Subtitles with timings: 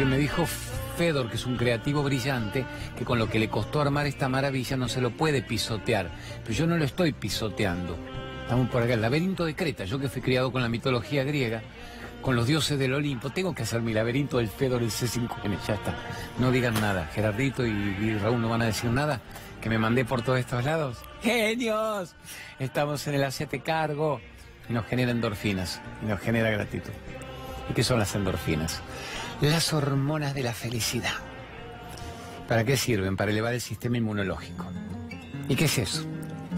[0.00, 0.46] Porque me dijo
[0.96, 2.64] Fedor, que es un creativo brillante,
[2.96, 6.10] que con lo que le costó armar esta maravilla no se lo puede pisotear.
[6.42, 7.98] Pero yo no lo estoy pisoteando.
[8.40, 9.84] Estamos por acá, el laberinto de Creta.
[9.84, 11.60] Yo que fui criado con la mitología griega,
[12.22, 15.58] con los dioses del Olimpo, tengo que hacer mi laberinto del Fedor el C5N.
[15.68, 15.94] Ya está.
[16.38, 17.04] No digan nada.
[17.12, 19.20] Gerardito y, Raúl no van a decir nada.
[19.60, 20.96] Que me mandé por todos estos lados.
[21.20, 22.14] ¡Genios!
[22.58, 24.18] Estamos en el Hacete Cargo
[24.66, 26.92] y nos genera endorfinas y nos genera gratitud.
[27.68, 28.80] ¿Y qué son las endorfinas?
[29.40, 31.14] Las hormonas de la felicidad.
[32.46, 33.16] ¿Para qué sirven?
[33.16, 34.66] Para elevar el sistema inmunológico.
[35.48, 36.02] ¿Y qué es eso?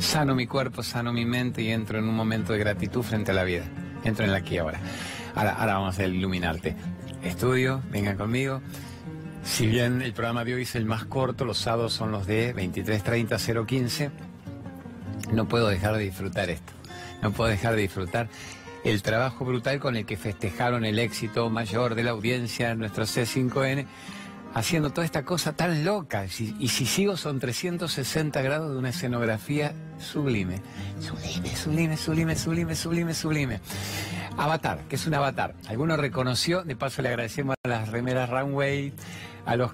[0.01, 3.35] Sano mi cuerpo, sano mi mente y entro en un momento de gratitud frente a
[3.35, 3.63] la vida.
[4.03, 4.81] Entro en la aquí ahora.
[5.37, 6.75] Ahora, ahora vamos a iluminarte.
[7.23, 8.61] Estudio, vengan conmigo.
[9.45, 12.53] Si bien el programa de hoy es el más corto, los sábados son los de
[12.53, 14.11] 23.30 015,
[15.33, 16.73] no puedo dejar de disfrutar esto.
[17.23, 18.29] No puedo dejar de disfrutar
[18.85, 23.05] el trabajo brutal con el que festejaron el éxito mayor de la audiencia en nuestro
[23.05, 23.87] C5N,
[24.55, 26.27] haciendo toda esta cosa tan loca.
[26.27, 30.61] Y si sigo son 360 grados de una escenografía sublime.
[31.01, 33.61] Sublime, sublime, sublime, sublime, sublime, sublime.
[34.37, 35.55] Avatar, que es un avatar.
[35.69, 38.93] Alguno reconoció, de paso le agradecemos a las remeras Runway,
[39.47, 39.73] a los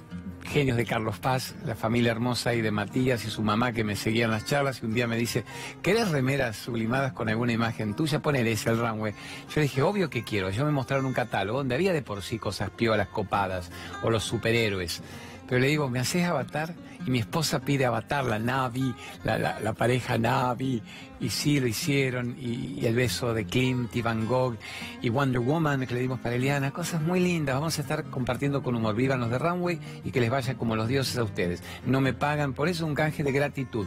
[0.49, 3.97] genios de Carlos Paz, la familia hermosa y de Matías y su mamá que me
[3.97, 5.45] seguían las charlas y un día me dice,
[5.83, 8.21] ¿querés remeras sublimadas con alguna imagen tuya?
[8.21, 9.15] Ponele ese el runway.
[9.55, 10.51] Yo dije, obvio que quiero.
[10.51, 13.71] Yo me mostraron un catálogo donde había de por sí cosas piolas, copadas
[14.03, 15.03] o los superhéroes.
[15.49, 16.75] Pero le digo, ¿me haces avatar?
[17.07, 20.83] Y mi esposa pide avatar, la Navi, la, pareja Navi,
[21.21, 24.57] y sí lo hicieron, y, el beso de Clint y Van Gogh,
[25.01, 27.55] y Wonder Woman que le dimos para Eliana, cosas muy lindas.
[27.55, 28.95] Vamos a estar compartiendo con humor.
[28.95, 31.63] Vivan los de Runway y que les vaya como los dioses a ustedes.
[31.87, 33.87] No me pagan, por eso un canje de gratitud.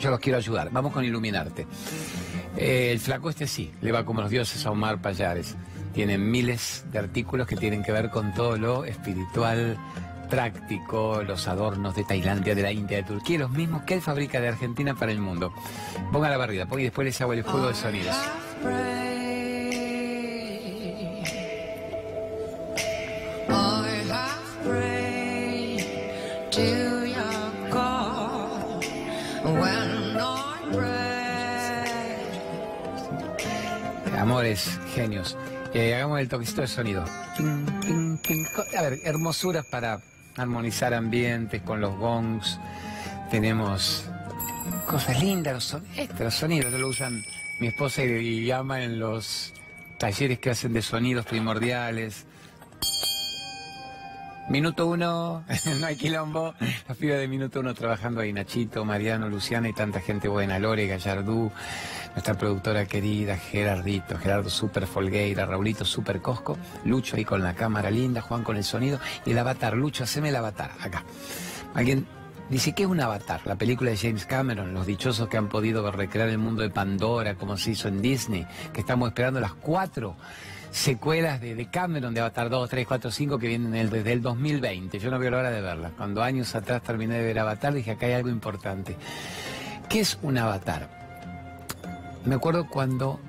[0.00, 0.70] Yo los quiero ayudar.
[0.72, 1.66] Vamos con Iluminarte.
[2.56, 5.56] Eh, el flaco este sí, le va como los dioses a Omar Payares.
[5.92, 9.78] Tiene miles de artículos que tienen que ver con todo lo espiritual,
[10.24, 14.40] práctico, los adornos de Tailandia, de la India, de Turquía, los mismos que él fabrica
[14.40, 15.52] de Argentina para el mundo.
[16.12, 18.16] Ponga la barrida, y después les hago el juego de sonidos.
[34.18, 35.36] Amores, genios.
[35.74, 37.04] Eh, hagamos el toquecito de sonido.
[38.76, 40.00] A ver, hermosuras para
[40.36, 42.58] armonizar ambientes con los gongs.
[43.30, 44.04] Tenemos
[44.86, 47.22] cosas lindas, los, sonidos, los sonidos lo usan
[47.60, 49.52] mi esposa y llama en los
[49.98, 52.26] talleres que hacen de sonidos primordiales.
[54.48, 55.42] Minuto uno,
[55.80, 56.54] no hay quilombo.
[56.88, 60.86] La fibra de minuto uno trabajando ahí, Nachito, Mariano, Luciana y tanta gente buena, Lore,
[60.86, 61.50] Gallardú,
[62.14, 67.90] nuestra productora querida, Gerardito, Gerardo Super Folgueira, Raulito Super Cosco, Lucho ahí con la cámara
[67.90, 69.74] linda, Juan con el sonido y el avatar.
[69.74, 71.04] Lucho, haceme el avatar, acá.
[71.74, 72.06] Alguien
[72.48, 73.40] dice, ¿qué es un avatar?
[73.44, 77.34] La película de James Cameron, los dichosos que han podido recrear el mundo de Pandora,
[77.34, 80.16] como se hizo en Disney, que estamos esperando las cuatro
[80.70, 84.98] secuelas de, Cameron, de Avatar 2, 3, 4, 5, que vienen desde el 2020.
[84.98, 85.92] Yo no veo la hora de verlas.
[85.96, 88.96] Cuando años atrás terminé de ver Avatar, dije, acá hay algo importante.
[89.88, 91.03] ¿Qué es un avatar?
[92.24, 93.20] Me acuerdo cuando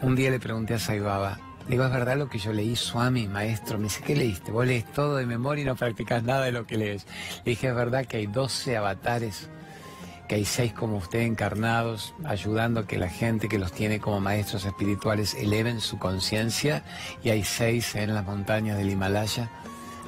[0.00, 3.76] un día le pregunté a Saibaba, digo, ¿es verdad lo que yo leí, Swami, maestro?
[3.76, 4.50] Me dice, ¿qué leíste?
[4.50, 7.06] Vos lees todo de memoria y no practicas nada de lo que lees.
[7.44, 9.50] Le dije, ¿es verdad que hay 12 avatares,
[10.26, 14.20] que hay 6 como usted encarnados, ayudando a que la gente que los tiene como
[14.20, 16.82] maestros espirituales eleven su conciencia?
[17.22, 19.50] Y hay 6 en las montañas del Himalaya,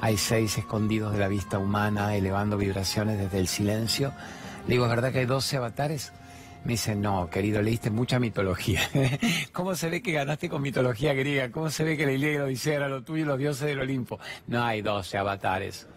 [0.01, 4.11] hay 6 escondidos de la vista humana, elevando vibraciones desde el silencio.
[4.65, 6.13] Le digo, ¿es verdad que hay 12 avatares?
[6.65, 8.81] Me dice, no, querido, leíste mucha mitología.
[9.51, 11.51] ¿Cómo se ve que ganaste con mitología griega?
[11.51, 14.17] ¿Cómo se ve que la Ilíada y la lo tuyo y los dioses del Olimpo?
[14.47, 15.87] No hay 12 avatares,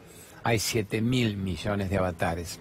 [0.42, 2.58] hay 7 mil millones de avatares.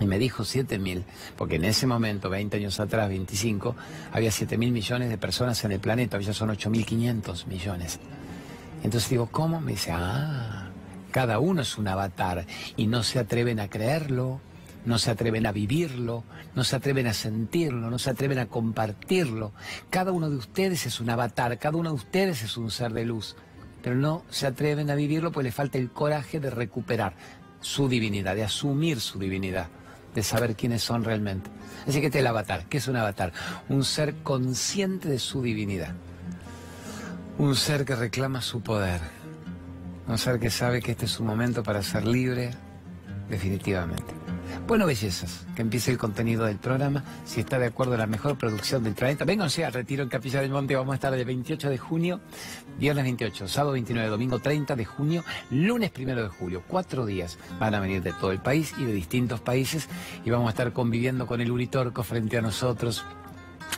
[0.00, 1.04] Y me dijo 7 mil,
[1.36, 3.76] porque en ese momento, 20 años atrás, 25,
[4.10, 7.46] había 7 mil millones de personas en el planeta, hoy ya son 8 mil 500
[7.46, 8.00] millones.
[8.82, 9.60] Entonces digo, ¿cómo?
[9.60, 10.70] Me dice, ah,
[11.12, 12.46] cada uno es un avatar
[12.76, 14.40] y no se atreven a creerlo
[14.84, 16.24] no se atreven a vivirlo,
[16.54, 19.52] no se atreven a sentirlo, no se atreven a compartirlo.
[19.90, 23.04] Cada uno de ustedes es un avatar, cada uno de ustedes es un ser de
[23.04, 23.36] luz,
[23.82, 27.14] pero no se atreven a vivirlo pues le falta el coraje de recuperar
[27.60, 29.68] su divinidad, de asumir su divinidad,
[30.14, 31.50] de saber quiénes son realmente.
[31.86, 32.66] Así que este es el avatar.
[32.68, 33.32] ¿Qué es un avatar?
[33.68, 35.94] Un ser consciente de su divinidad.
[37.38, 39.00] Un ser que reclama su poder.
[40.06, 42.50] Un ser que sabe que este es su momento para ser libre
[43.28, 44.21] definitivamente.
[44.66, 47.02] Bueno, bellezas, que empiece el contenido del programa.
[47.24, 49.24] Si está de acuerdo, la mejor producción del planeta.
[49.24, 50.76] Vénganse al retiro en Capilla del Monte.
[50.76, 52.20] Vamos a estar el 28 de junio,
[52.78, 56.62] viernes 28, sábado 29, domingo 30 de junio, lunes 1 de julio.
[56.66, 59.88] Cuatro días van a venir de todo el país y de distintos países
[60.24, 63.04] y vamos a estar conviviendo con el Uritorco frente a nosotros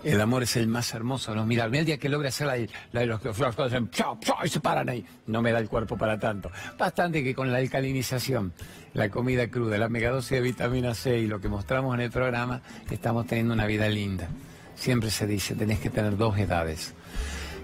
[0.04, 3.06] El amor es el más hermoso no los El día que logre hacer la, de
[3.06, 5.06] los que y se paran ahí.
[5.28, 6.52] No me da el cuerpo para tanto.
[6.78, 8.54] Bastante que con la alcalinización,
[8.94, 12.62] la comida cruda, la megadosis de vitamina C y lo que mostramos en el programa,
[12.90, 14.30] estamos teniendo una vida linda.
[14.76, 16.94] Siempre se dice, tenés que tener dos edades.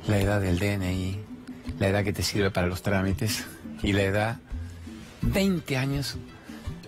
[0.08, 1.20] La edad del DNI,
[1.80, 3.46] la edad que te sirve para los trámites
[3.82, 4.38] y la edad
[5.22, 6.18] 20 años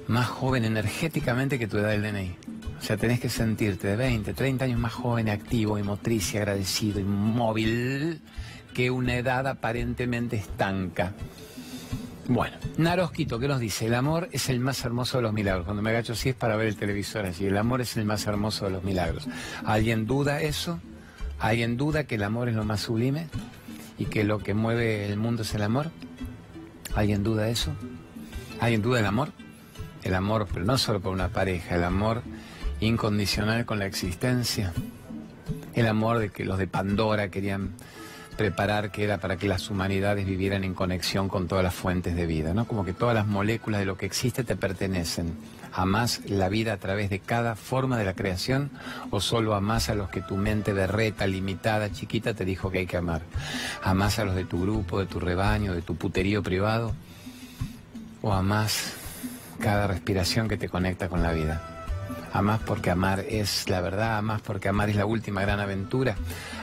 [0.07, 2.46] más joven energéticamente que tu edad del DNI.
[2.79, 6.37] O sea, tenés que sentirte de 20, 30 años más joven, activo y motriz y
[6.37, 8.21] agradecido y móvil
[8.73, 11.13] que una edad aparentemente estanca.
[12.27, 13.85] Bueno, Narosquito, ¿qué nos dice?
[13.85, 15.65] El amor es el más hermoso de los milagros.
[15.65, 17.45] Cuando me agacho así es para ver el televisor allí.
[17.45, 19.27] El amor es el más hermoso de los milagros.
[19.65, 20.79] ¿Alguien duda eso?
[21.39, 23.27] ¿Alguien duda que el amor es lo más sublime?
[23.97, 25.89] ¿Y que lo que mueve el mundo es el amor?
[26.95, 27.71] ¿Alguien duda eso?
[28.59, 29.31] ¿Alguien duda el amor?
[30.03, 32.23] El amor, pero no solo por una pareja, el amor
[32.79, 34.73] incondicional con la existencia.
[35.73, 37.73] El amor de que los de Pandora querían
[38.37, 42.27] preparar que era para que las humanidades vivieran en conexión con todas las fuentes de
[42.27, 42.67] vida, ¿no?
[42.67, 45.33] Como que todas las moléculas de lo que existe te pertenecen.
[45.73, 48.69] ¿Amás la vida a través de cada forma de la creación
[49.09, 52.87] o solo amás a los que tu mente berreta, limitada, chiquita te dijo que hay
[52.87, 53.23] que amar?
[53.83, 56.93] ¿Amás a los de tu grupo, de tu rebaño, de tu puterío privado?
[58.21, 58.93] ¿O amás
[59.59, 61.76] cada respiración que te conecta con la vida?
[62.37, 66.15] Amás porque amar es la verdad, amás porque amar es la última gran aventura,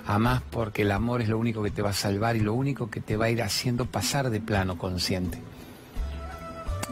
[0.06, 2.88] amás porque el amor es lo único que te va a salvar y lo único
[2.90, 5.42] que te va a ir haciendo pasar de plano consciente.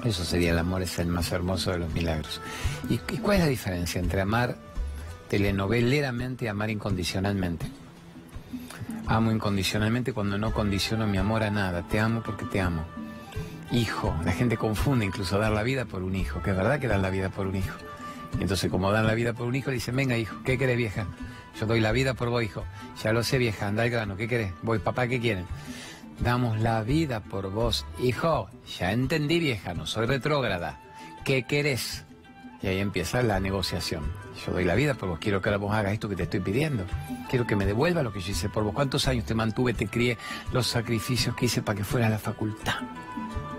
[0.02, 2.40] Eso sería el amor, es el más hermoso de los milagros.
[2.88, 4.56] ¿Y, cuál es la diferencia entre amar
[5.30, 7.66] telenoveleramente y amar incondicionalmente?
[9.06, 11.86] Amo incondicionalmente cuando no condiciono mi amor a nada.
[11.86, 12.84] Te amo porque te amo.
[13.70, 16.88] Hijo, la gente confunde incluso dar la vida por un hijo, que es verdad que
[16.88, 17.76] dar la vida por un hijo.
[18.38, 20.76] Y entonces, como dan la vida por un hijo, le dicen, venga, hijo, ¿qué querés,
[20.76, 21.06] vieja?
[21.60, 22.64] Yo doy la vida por vos, hijo.
[23.02, 24.52] Ya lo sé, vieja, anda al grano, ¿qué querés?
[24.62, 25.44] Voy, papá, ¿qué quieren?
[26.20, 28.48] Damos la vida por vos, hijo.
[28.78, 30.80] Ya entendí, vieja, no soy retrógrada.
[31.24, 32.04] ¿Qué querés?
[32.62, 34.04] Y ahí empieza la negociación.
[34.46, 36.40] Yo doy la vida por vos, quiero que ahora vos hagas esto que te estoy
[36.40, 36.84] pidiendo.
[37.28, 38.72] Quiero que me devuelva lo que yo hice por vos.
[38.72, 40.16] ¿Cuántos años te mantuve, te crié,
[40.52, 42.74] los sacrificios que hice para que fueras a la facultad?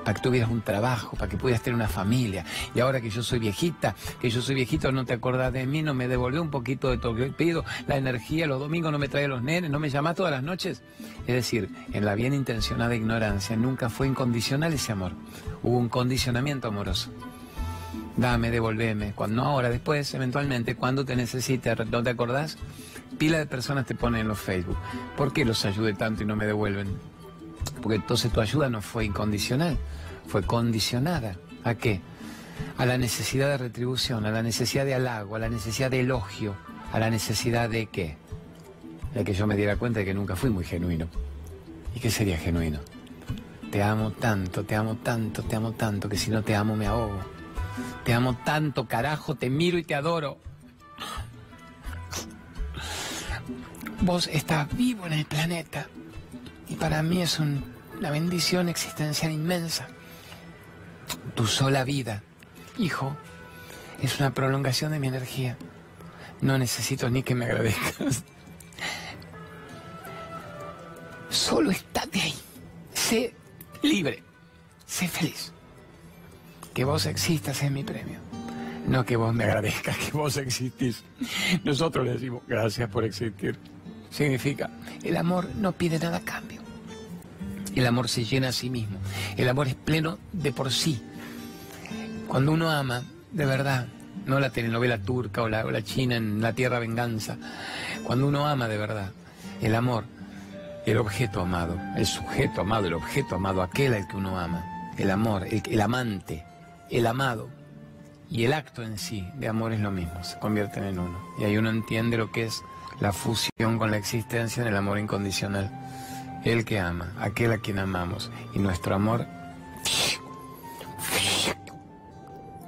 [0.04, 2.46] Para que tuvieras un trabajo, para que pudieras tener una familia.
[2.76, 5.82] Y ahora que yo soy viejita, que yo soy viejito, no te acordás de mí,
[5.82, 9.00] no me devolvió un poquito de todo lo que pido, la energía, los domingos no
[9.00, 10.84] me trae los nenes, no me llamas todas las noches.
[11.28, 15.14] Es decir, en la bien intencionada ignorancia nunca fue incondicional ese amor.
[15.62, 17.12] Hubo un condicionamiento amoroso.
[18.16, 19.14] Dame, devolveme.
[19.14, 22.58] Cuando no ahora, después, eventualmente, cuando te necesite, ¿no te acordás?
[23.18, 24.78] Pila de personas te ponen en los Facebook.
[25.18, 27.13] ¿Por qué los ayude tanto y no me devuelven?
[27.84, 29.78] Porque entonces tu ayuda no fue incondicional,
[30.26, 31.36] fue condicionada.
[31.66, 32.00] ¿A qué?
[32.78, 36.56] A la necesidad de retribución, a la necesidad de halago, a la necesidad de elogio,
[36.94, 38.16] a la necesidad de qué?
[39.14, 41.08] De que yo me diera cuenta de que nunca fui muy genuino.
[41.94, 42.80] ¿Y qué sería genuino?
[43.70, 46.88] Te amo tanto, te amo tanto, te amo tanto, que si no te amo me
[46.88, 47.20] ahogo.
[48.06, 50.38] Te amo tanto, carajo, te miro y te adoro.
[54.02, 55.88] Vos estás vivo en el planeta.
[56.70, 57.40] Y para mí es
[58.04, 59.88] una bendición existencial inmensa.
[61.36, 62.22] Tu sola vida,
[62.78, 63.16] hijo,
[64.02, 65.56] es una prolongación de mi energía.
[66.42, 68.26] No necesito ni que me agradezcas.
[71.30, 72.34] Solo estate ahí.
[72.94, 73.34] Sé
[73.82, 74.22] libre.
[74.86, 75.54] Sé feliz.
[76.74, 78.20] Que vos existas es mi premio.
[78.86, 81.06] No que vos me agradezcas que vos existís.
[81.64, 83.58] Nosotros le decimos gracias por existir.
[84.10, 84.70] Significa,
[85.04, 86.63] el amor no pide nada a cambio.
[87.76, 88.98] El amor se llena a sí mismo.
[89.38, 91.02] El amor es pleno de por sí.
[92.28, 93.88] Cuando uno ama, de verdad,
[94.26, 97.38] no la telenovela turca o la, china en la tierra venganza,
[98.04, 99.12] cuando uno ama de verdad,
[99.62, 100.06] el amor,
[100.86, 105.12] el objeto amado, el sujeto amado, el objeto amado, aquel al que uno ama, el
[105.12, 106.44] amor, el, el amante,
[106.90, 107.50] el amado
[108.30, 111.20] y el acto en sí de amor es lo mismo, se convierten en uno.
[111.40, 112.62] Y ahí uno entiende lo que es
[113.00, 115.72] la fusión con la existencia en el amor incondicional
[116.44, 118.30] El que ama, aquel a quien amamos.
[118.54, 119.26] Y nuestro amor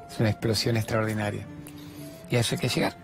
[0.09, 1.45] es una explosión extraordinaria.
[2.29, 2.95] Y a eso hay que llegar.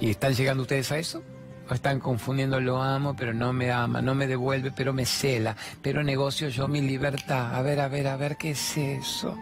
[0.00, 1.22] ¿Y están llegando ustedes a eso?
[1.70, 5.54] ¿O están confundiendo lo amo, pero no me ama, no me devuelve, pero me cela,
[5.82, 7.54] pero negocio yo mi libertad?
[7.54, 9.36] A ver, a ver, a ver, ¿qué es eso?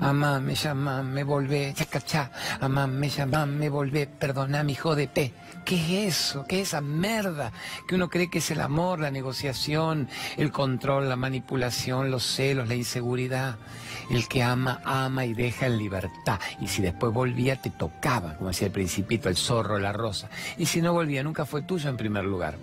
[0.00, 2.30] Amame, llamame, volvé, chacachá.
[2.60, 4.08] Amame, llamame, volvé,
[4.64, 5.32] mi hijo de P.
[5.64, 6.44] ¿Qué es eso?
[6.48, 7.52] ¿Qué es esa merda?
[7.86, 12.68] Que uno cree que es el amor, la negociación, el control, la manipulación, los celos,
[12.68, 13.56] la inseguridad.
[14.10, 16.40] El que ama, ama y deja en libertad.
[16.60, 20.28] Y si después volvía, te tocaba, como decía el principito, el zorro, la rosa.
[20.58, 22.56] Y si no volvía, nunca fue tuyo en primer lugar.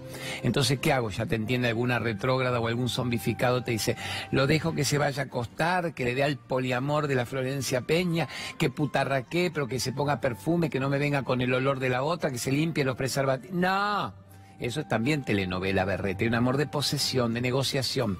[0.44, 1.10] Entonces, ¿qué hago?
[1.10, 3.96] Ya te entiende alguna retrógrada o algún zombificado, te dice,
[4.32, 7.82] lo dejo que se vaya a acostar, que le dé al poliamor de la Florencia
[7.82, 11.80] Peña, que putarraque, pero que se ponga perfume, que no me venga con el olor
[11.80, 13.56] de la otra, que se limpie los preservativos.
[13.56, 14.14] No,
[14.60, 18.18] eso es también telenovela berrete, un amor de posesión, de negociación.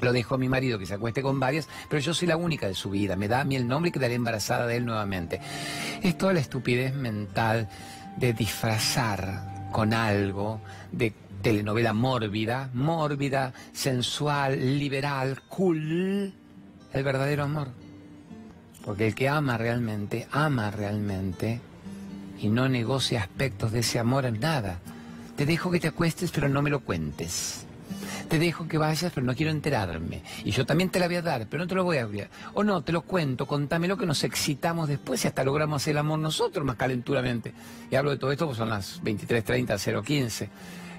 [0.00, 2.66] Lo dejo a mi marido que se acueste con varias, pero yo soy la única
[2.66, 3.16] de su vida.
[3.16, 5.40] Me da a mí el nombre y quedaré embarazada de él nuevamente.
[6.02, 7.68] Es toda la estupidez mental
[8.16, 10.60] de disfrazar con algo
[10.92, 16.34] de telenovela mórbida, mórbida, sensual, liberal, cool,
[16.92, 17.68] el verdadero amor.
[18.84, 21.60] Porque el que ama realmente, ama realmente
[22.40, 24.80] y no negocia aspectos de ese amor en nada.
[25.36, 27.66] Te dejo que te acuestes, pero no me lo cuentes.
[28.28, 30.22] Te dejo que vayas, pero no quiero enterarme.
[30.44, 32.28] Y yo también te la voy a dar, pero no te lo voy a abrir.
[32.54, 36.18] O no, te lo cuento, contámelo que nos excitamos después y hasta logramos el amor
[36.18, 37.52] nosotros más calenturamente.
[37.90, 40.48] Y hablo de todo esto, pues son las 23.30, 015.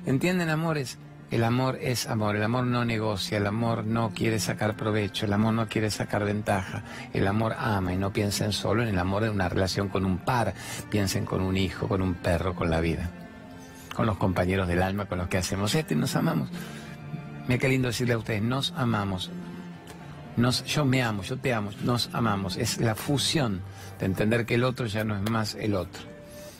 [0.06, 0.98] ¿Entienden, amores?
[1.32, 5.32] El amor es amor, el amor no negocia, el amor no quiere sacar provecho, el
[5.32, 6.84] amor no quiere sacar ventaja,
[7.14, 10.18] el amor ama y no piensen solo en el amor de una relación con un
[10.18, 10.54] par,
[10.90, 13.10] piensen con un hijo, con un perro, con la vida,
[13.96, 16.50] con los compañeros del alma con los que hacemos esto y nos amamos.
[17.48, 19.32] Mira qué lindo decirle a ustedes, nos amamos.
[20.36, 22.58] Nos, yo me amo, yo te amo, nos amamos.
[22.58, 23.62] Es la fusión
[24.00, 26.11] de entender que el otro ya no es más el otro.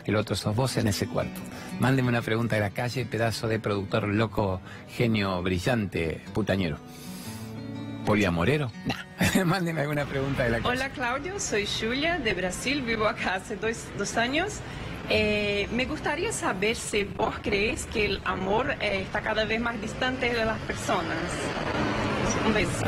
[0.06, 1.40] El otro sos vos en ese cuarto.
[1.80, 6.78] Mándeme una pregunta de la calle, pedazo de productor loco, genio, brillante, putañero.
[8.06, 8.72] ¿Poliamorero?
[8.86, 9.44] Nah.
[9.46, 10.70] Mándeme alguna pregunta de la calle.
[10.70, 14.60] Hola Claudio, soy Julia de Brasil, vivo acá hace dos, dos años.
[15.10, 19.80] Eh, me gustaría saber si vos crees que el amor eh, está cada vez más
[19.82, 21.18] distante de las personas.
[22.46, 22.86] Un beso.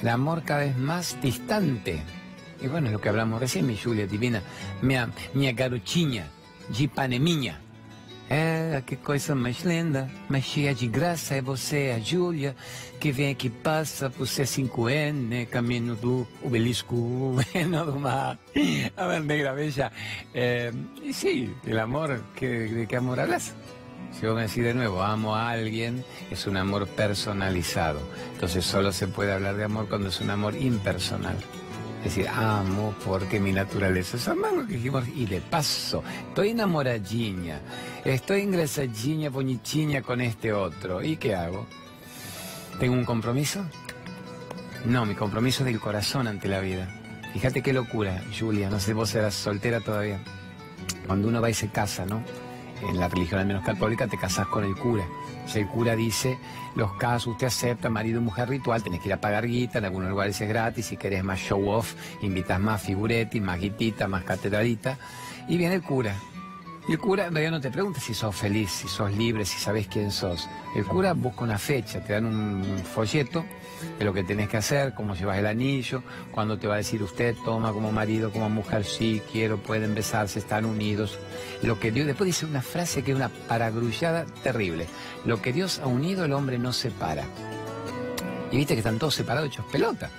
[0.00, 2.02] El amor cada vez más distante.
[2.64, 4.40] Y bueno, lo que hablamos recién, mi Julia divina,
[4.80, 4.96] mi
[5.34, 6.26] minha garotinha
[6.70, 7.60] de Ipanemiña.
[8.30, 12.56] É, que coisa mais linda, mais cheia de graça é você, a Júlia,
[12.98, 18.38] que vem aqui passa por C5N, caminho do obelisco do mar,
[18.96, 19.92] a bandeira bella.
[20.32, 23.54] Eh, y sí, el amor, ¿qué, ¿de qué amor hablas?
[24.18, 28.00] Si vos me decís de nuevo, amo a alguien, es un amor personalizado.
[28.32, 31.36] Entonces solo se puede hablar de amor cuando es un amor impersonal.
[32.04, 35.04] Decir, amo porque mi naturaleza es amar lo que dijimos.
[35.16, 37.60] Y de paso, estoy enamoradinha,
[38.04, 41.02] estoy ingresadinha, bonitinha con este otro.
[41.02, 41.66] ¿Y qué hago?
[42.78, 43.64] ¿Tengo un compromiso?
[44.84, 46.88] No, mi compromiso es del corazón ante la vida.
[47.32, 50.20] Fíjate qué locura, Julia, no sé, vos eras soltera todavía.
[51.06, 52.22] Cuando uno va y se casa, ¿no?
[52.82, 55.04] En la religión al menos católica te casas con el cura.
[55.46, 56.38] Si el cura dice,
[56.74, 59.84] los casos usted acepta marido y mujer ritual, tenés que ir a pagar guita, en
[59.86, 64.24] algunos lugares es gratis, si querés más show off, invitas más figuretti, más guitita, más
[64.24, 64.98] catedralita,
[65.48, 66.16] y viene el cura.
[66.88, 69.58] Y el cura en realidad no te pregunta si sos feliz, si sos libre, si
[69.58, 70.48] sabes quién sos.
[70.74, 73.44] El cura busca una fecha, te dan un folleto
[73.98, 77.02] de lo que tenés que hacer, cómo llevas el anillo, cuando te va a decir
[77.02, 81.18] usted, toma como marido, como mujer, sí, quiero, pueden besarse, están unidos.
[81.62, 84.86] Lo que Dios, después dice una frase que es una paragrullada terrible.
[85.24, 87.24] Lo que Dios ha unido, el hombre no separa.
[88.50, 90.10] Y viste que están todos separados, hechos pelota.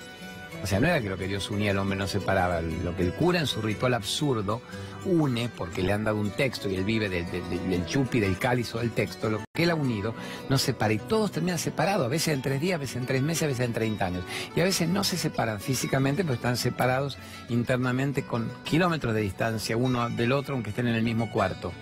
[0.62, 3.02] O sea, no era que lo que Dios unía al hombre no separaba, lo que
[3.02, 4.62] el cura en su ritual absurdo
[5.04, 8.78] une, porque le han dado un texto y él vive del, chupi, del cáliz o
[8.78, 10.14] del texto, lo que él ha unido
[10.48, 10.92] no separa.
[10.92, 13.46] Y todos terminan separados, a veces en tres días, a veces en tres meses, a
[13.46, 14.24] veces en 30 años.
[14.54, 17.16] Y a veces no se separan físicamente, pero están separados
[17.48, 21.72] internamente con kilómetros de distancia uno del otro, aunque estén en el mismo cuarto.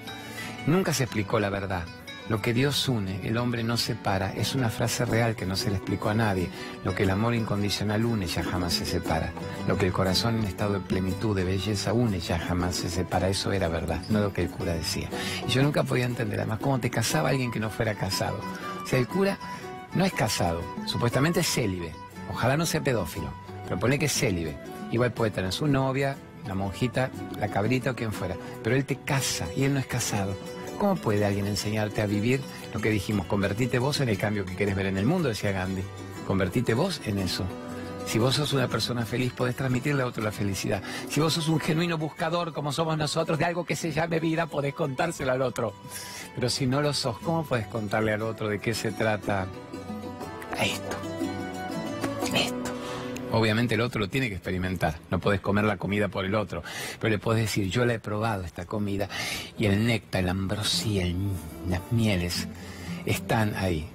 [0.67, 1.85] Nunca se explicó la verdad.
[2.27, 5.69] Lo que Dios une, el hombre no separa, es una frase real que no se
[5.69, 6.49] le explicó a nadie.
[6.83, 9.31] Lo que el amor incondicional une ya jamás se separa.
[9.69, 13.29] Lo que el corazón en estado de plenitud, de belleza une ya jamás se separa.
[13.29, 15.11] Eso era verdad, no lo que el cura decía.
[15.47, 18.41] Y yo nunca podía entender además cómo te casaba alguien que no fuera casado.
[18.83, 19.39] O sea, el cura
[19.95, 21.93] no es casado, supuestamente es célibe.
[22.31, 23.29] Ojalá no sea pedófilo,
[23.65, 24.57] pero pone que es célibe.
[24.91, 26.17] Igual puede tener su novia,
[26.47, 28.35] la monjita, la cabrita o quien fuera.
[28.63, 30.35] Pero él te casa y él no es casado.
[30.79, 32.41] ¿Cómo puede alguien enseñarte a vivir
[32.73, 35.53] Lo que dijimos, convertite vos en el cambio que querés ver en el mundo, decía
[35.53, 35.83] Gandhi.
[36.27, 37.45] Convertite vos en eso.
[38.07, 40.83] Si vos sos una persona feliz, podés transmitirle a otro la felicidad.
[41.09, 44.47] Si vos sos un genuino buscador, como somos nosotros, de algo que se llame vida,
[44.47, 45.73] podés contárselo al otro.
[46.35, 49.47] Pero si no lo sos, ¿cómo podés contarle al otro de qué se trata
[50.61, 51.14] esto?
[53.35, 56.63] Obviamente el otro lo tiene que experimentar, no podés comer la comida por el otro,
[57.01, 59.09] pero le podés decir, yo la he probado esta comida
[59.59, 61.05] y el néctar, la ambrosía,
[61.69, 62.47] las mieles
[63.05, 63.89] están ahí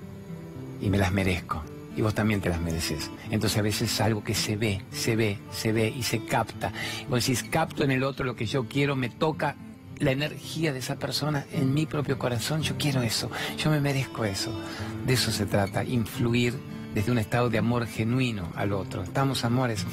[0.82, 1.64] y me las merezco
[1.96, 3.10] y vos también te las mereces.
[3.32, 6.74] Entonces a veces es algo que se ve, se ve, se ve y se capta.
[7.08, 9.56] Vos decís, capto en el otro lo que yo quiero, me toca
[10.00, 14.26] la energía de esa persona en mi propio corazón, yo quiero eso, yo me merezco
[14.26, 14.52] eso.
[15.06, 16.56] De eso se trata, influir
[16.94, 19.04] desde un estado de amor genuino al otro.
[19.04, 19.86] Estamos amores.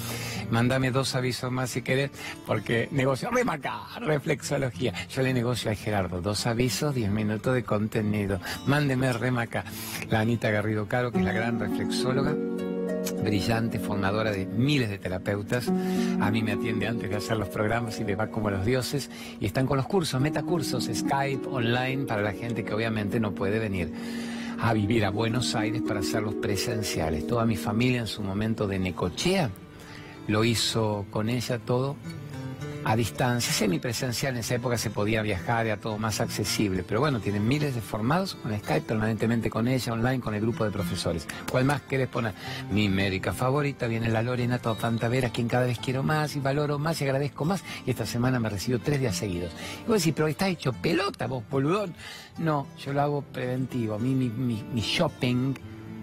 [0.51, 2.11] Mándame dos avisos más si querés,
[2.47, 4.95] porque negocio remaca, reflexología.
[5.09, 8.41] Yo le negocio a Gerardo, dos avisos, diez minutos de contenido.
[8.67, 9.65] Mándeme remaca.
[10.09, 12.35] La Anita Garrido Caro, que es la gran reflexóloga
[13.23, 15.69] brillante, formadora de miles de terapeutas.
[16.21, 19.11] A mí me atiende antes de hacer los programas y le va como los dioses.
[19.41, 23.59] Y están con los cursos, metacursos, Skype, online, para la gente que obviamente no puede
[23.59, 23.93] venir
[24.61, 27.27] a vivir a Buenos Aires para hacerlos presenciales.
[27.27, 29.51] Toda mi familia en su momento de Necochea
[30.29, 31.97] lo hizo con ella todo
[32.89, 37.19] a distancia, semipresencial, en esa época se podía viajar, era todo más accesible, pero bueno,
[37.19, 41.27] tienen miles de formados con Skype permanentemente con ella, online, con el grupo de profesores.
[41.51, 42.33] ¿Cuál más querés poner?
[42.71, 44.61] Mi médica favorita, viene la Lorena
[45.11, 48.39] Vera, quien cada vez quiero más y valoro más y agradezco más, y esta semana
[48.39, 49.51] me recibió tres días seguidos.
[49.85, 51.93] Y vos decís, pero está hecho pelota vos, boludón.
[52.39, 54.29] No, yo lo hago preventivo, a mí mi,
[54.63, 55.55] mi shopping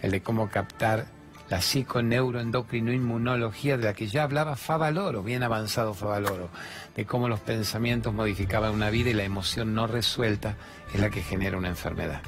[0.02, 1.06] el de cómo captar
[1.50, 6.50] la psiconeuroendocrinoinmunología de la que ya hablaba Favaloro, bien avanzado Favaloro,
[6.98, 10.58] de cómo los pensamientos modificaban una vida y la emoción no resuelta
[10.94, 12.20] es la que genera una enfermedad.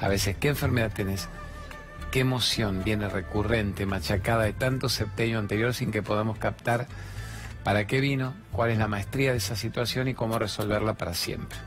[0.00, 1.30] A veces, ¿qué enfermedad tenés?
[2.16, 6.86] ¿Qué emoción viene recurrente, machacada de tanto septenio anterior sin que podamos captar
[7.62, 11.58] para qué vino, cuál es la maestría de esa situación y cómo resolverla para siempre?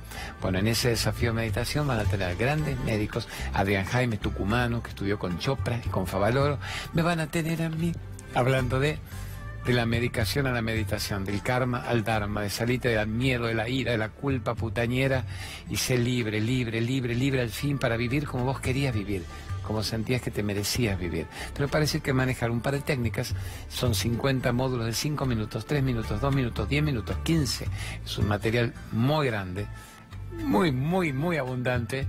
[0.41, 4.89] Bueno, en ese desafío de meditación van a tener grandes médicos, Adrián Jaime Tucumano, que
[4.89, 6.57] estudió con Chopra y con Favaloro,
[6.93, 7.93] me van a tener a mí
[8.33, 8.97] hablando de
[9.65, 13.53] de la medicación a la meditación, del karma al dharma, de salirte del miedo, de
[13.53, 15.25] la ira, de la culpa putañera
[15.69, 19.23] y ser libre, libre, libre, libre al fin para vivir como vos querías vivir,
[19.69, 21.27] como sentías que te merecías vivir.
[21.53, 23.35] Pero parece que manejar un par de técnicas
[23.69, 27.67] son 50 módulos de 5 minutos, 3 minutos, 2 minutos, 10 minutos, 15.
[28.03, 29.67] Es un material muy grande
[30.31, 32.07] muy, muy, muy abundante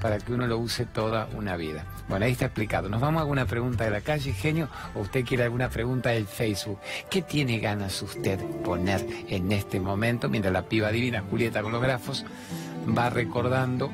[0.00, 1.84] para que uno lo use toda una vida.
[2.08, 2.88] Bueno, ahí está explicado.
[2.88, 4.68] ¿Nos vamos a alguna pregunta de la calle, genio?
[4.94, 6.78] ¿O usted quiere alguna pregunta del Facebook?
[7.10, 11.82] ¿Qué tiene ganas usted poner en este momento mientras la piba divina Julieta con los
[11.82, 12.24] grafos
[12.96, 13.90] va recordando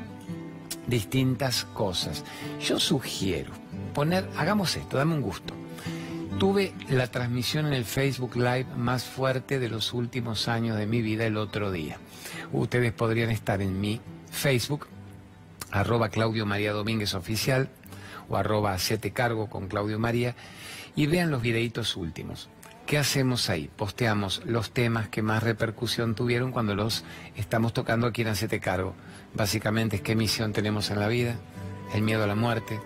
[0.91, 2.23] distintas cosas?
[2.59, 3.51] Yo sugiero
[3.95, 5.55] poner, hagamos esto, dame un gusto.
[6.37, 11.01] Tuve la transmisión en el Facebook Live más fuerte de los últimos años de mi
[11.01, 11.97] vida el otro día.
[12.51, 14.01] Ustedes podrían estar en mi
[14.31, 14.87] Facebook,
[15.71, 17.69] arroba Claudio María Domínguez Oficial,
[18.29, 20.35] o arroba Hacete Cargo con Claudio María,
[20.95, 22.49] y vean los videitos últimos.
[22.87, 23.69] ¿Qué hacemos ahí?
[23.75, 28.95] Posteamos los temas que más repercusión tuvieron cuando los estamos tocando aquí en Hacete Cargo.
[29.33, 31.35] Básicamente es qué misión tenemos en la vida,
[31.93, 32.79] el miedo a la muerte,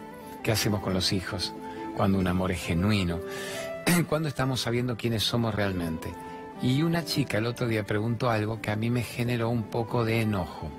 [0.44, 1.54] qué hacemos con los hijos,
[1.98, 3.20] cuando un amor es genuino,
[4.10, 6.14] cuando estamos sabiendo quiénes somos realmente.
[6.62, 10.06] Y una chica el otro día preguntó algo que a mí me generó un poco
[10.06, 10.70] de enojo.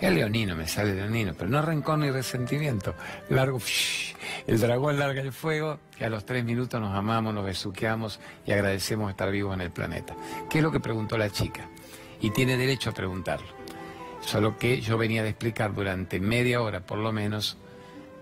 [0.00, 2.94] Es leonino, me sale leonino, pero no rencor ni resentimiento.
[3.28, 3.60] Largo,
[4.46, 8.52] el dragón larga el fuego y a los tres minutos nos amamos, nos besuqueamos y
[8.52, 10.14] agradecemos estar vivos en el planeta.
[10.48, 11.68] ¿Qué es lo que preguntó la chica?
[12.20, 13.59] Y tiene derecho a preguntarlo.
[14.20, 17.56] Solo que yo venía de explicar durante media hora por lo menos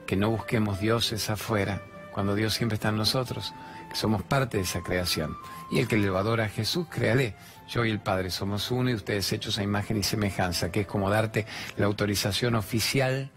[0.06, 1.82] que no busquemos dioses afuera,
[2.12, 3.52] cuando Dios siempre está en nosotros,
[3.90, 5.36] que somos parte de esa creación.
[5.70, 7.34] Y el que le adora a Jesús, créale.
[7.68, 10.86] Yo y el Padre somos uno y ustedes hechos a imagen y semejanza, que es
[10.86, 13.30] como darte la autorización oficial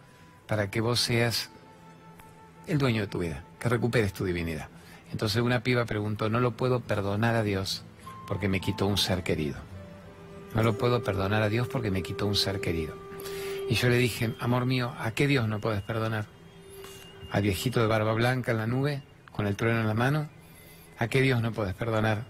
[0.47, 1.49] para que vos seas
[2.67, 4.69] el dueño de tu vida, que recuperes tu divinidad.
[5.11, 7.83] Entonces una piba preguntó, no lo puedo perdonar a Dios
[8.27, 9.70] porque me quitó un ser querido.
[10.55, 12.95] No lo puedo perdonar a Dios porque me quitó un ser querido.
[13.69, 16.25] Y yo le dije, amor mío, ¿a qué Dios no puedes perdonar?
[17.31, 20.29] ¿Al viejito de barba blanca en la nube, con el trueno en la mano?
[20.97, 22.25] ¿A qué Dios no puedes perdonar?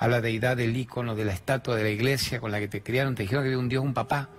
[0.00, 2.82] a la deidad del ícono, de la estatua de la iglesia con la que te
[2.82, 4.30] criaron, te dijeron que había un Dios, un papá,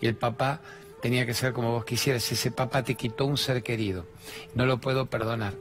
[0.00, 0.62] y el papá
[1.02, 4.06] tenía que ser como vos quisieras, ese papá te quitó un ser querido,
[4.54, 5.52] no lo puedo perdonar.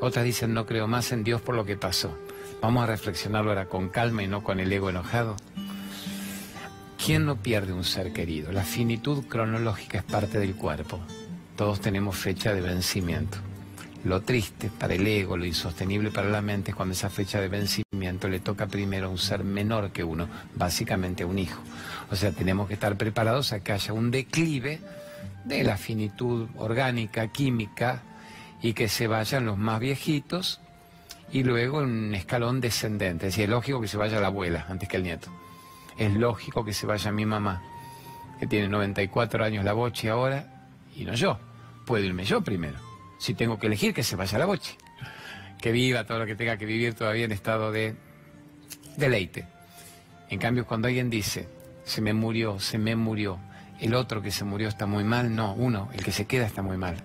[0.00, 2.16] Otras dicen, no creo más en Dios por lo que pasó.
[2.62, 5.36] Vamos a reflexionarlo ahora con calma y no con el ego enojado.
[7.04, 8.52] ¿Quién no pierde un ser querido?
[8.52, 11.00] La finitud cronológica es parte del cuerpo.
[11.56, 13.38] Todos tenemos fecha de vencimiento.
[14.04, 17.48] Lo triste para el ego, lo insostenible para la mente es cuando esa fecha de
[17.48, 21.62] vencimiento le toca primero a un ser menor que uno, básicamente a un hijo.
[22.10, 24.80] O sea, tenemos que estar preparados a que haya un declive
[25.46, 28.02] de la finitud orgánica, química,
[28.60, 30.60] y que se vayan los más viejitos
[31.32, 33.28] y luego un escalón descendente.
[33.28, 35.30] Es decir, es lógico que se vaya la abuela antes que el nieto.
[36.00, 37.62] Es lógico que se vaya mi mamá,
[38.40, 41.38] que tiene 94 años la boche ahora, y no yo.
[41.86, 44.76] Puedo irme yo primero si tengo que elegir, que se vaya la boche.
[45.60, 47.94] Que viva todo lo que tenga que vivir todavía en estado de
[48.96, 49.46] deleite.
[50.30, 51.46] En cambio, cuando alguien dice,
[51.84, 53.38] se me murió, se me murió,
[53.78, 56.62] el otro que se murió está muy mal, no, uno, el que se queda está
[56.62, 56.96] muy mal.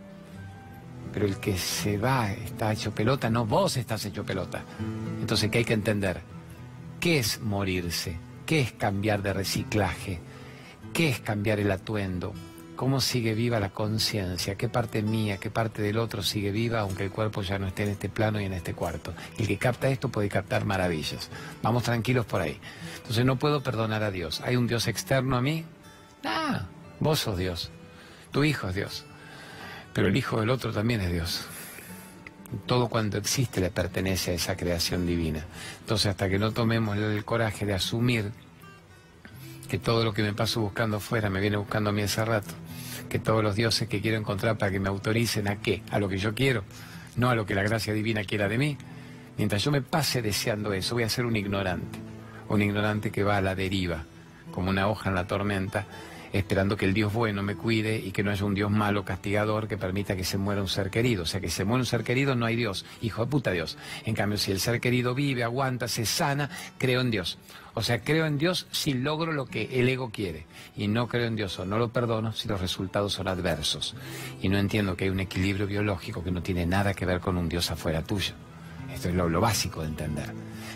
[1.12, 4.64] Pero el que se va está hecho pelota, no, vos estás hecho pelota.
[5.20, 6.22] Entonces, ¿qué hay que entender?
[7.02, 8.16] ¿Qué es morirse?
[8.46, 10.20] ¿Qué es cambiar de reciclaje?
[10.94, 12.34] ¿Qué es cambiar el atuendo?
[12.76, 17.06] cómo sigue viva la conciencia, qué parte mía, qué parte del otro sigue viva, aunque
[17.06, 19.14] el cuerpo ya no esté en este plano y en este cuarto.
[19.38, 21.30] El que capta esto puede captar maravillas.
[21.62, 22.60] Vamos tranquilos por ahí.
[22.98, 24.42] Entonces no puedo perdonar a Dios.
[24.42, 25.66] ¿Hay un Dios externo a mí?
[26.24, 26.66] Ah,
[27.00, 27.72] vos sos Dios.
[28.32, 29.06] Tu hijo es Dios.
[29.94, 31.46] Pero el hijo del otro también es Dios.
[32.66, 35.46] Todo cuanto existe le pertenece a esa creación divina.
[35.82, 38.32] Entonces hasta que no tomemos el coraje de asumir
[39.68, 42.54] que todo lo que me paso buscando afuera me viene buscando a mí hace rato,
[43.10, 46.08] que todos los dioses que quiero encontrar para que me autoricen a qué, a lo
[46.08, 46.64] que yo quiero,
[47.16, 48.78] no a lo que la gracia divina quiera de mí.
[49.38, 52.00] Mientras yo me pase deseando eso, voy a ser un ignorante,
[52.48, 54.04] un ignorante que va a la deriva,
[54.52, 55.88] como una hoja en la tormenta,
[56.38, 59.70] esperando que el Dios bueno me cuide y que no haya un Dios malo, castigador,
[59.70, 61.24] que permita que se muera un ser querido.
[61.24, 63.78] O sea, que se muera un ser querido no hay Dios, hijo de puta Dios.
[64.04, 67.38] En cambio, si el ser querido vive, aguanta, se sana, creo en Dios.
[67.74, 70.46] O sea, creo en Dios si logro lo que el ego quiere.
[70.76, 73.96] Y no creo en Dios o no lo perdono si los resultados son adversos.
[74.42, 77.38] Y no entiendo que hay un equilibrio biológico que no tiene nada que ver con
[77.38, 78.34] un Dios afuera tuyo.
[78.96, 80.34] Esto es lo, básico de entender.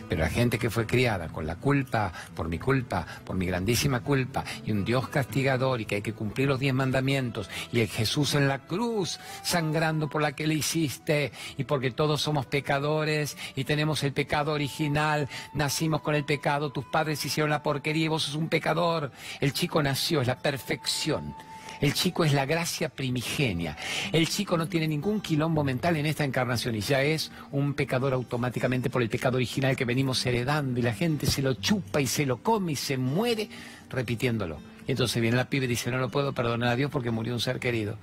[0.10, 4.02] Pero la gente que fue criada con la culpa, por mi culpa, por mi grandísima
[4.02, 7.88] culpa, y un Dios castigador y que hay que cumplir los diez mandamientos, y el
[7.88, 13.38] Jesús en la cruz, sangrando por la que le hiciste, y porque todos somos pecadores
[13.56, 18.10] y tenemos el pecado original, nacimos con el pecado, tus padres hicieron la porquería y
[18.10, 19.12] vos sos un pecador.
[19.40, 21.34] El chico nació, es la perfección
[21.82, 23.78] el chico es la gracia primigenia.
[24.12, 28.14] El chico no tiene ningún quilombo mental en esta encarnación y ya es un pecador
[28.14, 32.08] automáticamente por el pecado original que venimos heredando y la gente se lo chupa y
[32.08, 33.50] se lo come y se muere
[33.90, 34.60] repitiéndolo.
[34.88, 37.34] Y entonces viene la pibe y dice, no lo puedo perdonar a Dios porque murió
[37.34, 37.98] un ser querido.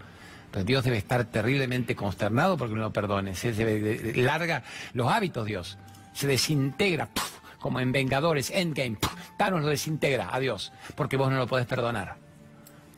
[0.50, 3.34] Pero Dios debe estar terriblemente consternado porque no lo perdone.
[3.34, 4.62] Se larga
[4.94, 5.76] los hábitos Dios.
[6.14, 7.10] Se desintegra,
[7.58, 8.96] como en Vengadores, Endgame.
[9.36, 12.25] Thanos lo desintegra a Dios porque vos no lo podés perdonar.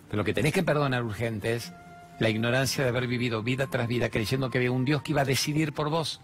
[0.08, 1.72] Pero lo que tenés que perdonar urgente es
[2.18, 5.22] la ignorancia de haber vivido vida tras vida creyendo que había un Dios que iba
[5.22, 6.20] a decidir por vos.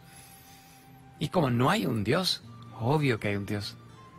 [1.18, 2.42] Y como no hay un Dios,
[2.80, 3.76] obvio que hay un Dios,